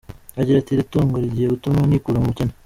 Agira 0.39 0.57
ati 0.59 0.71
“Iri 0.73 0.85
tungo 0.91 1.15
rigiye 1.23 1.47
gutuma 1.53 1.79
nikura 1.89 2.19
mu 2.21 2.29
bukene. 2.31 2.53